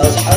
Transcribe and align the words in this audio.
어, 0.00 0.29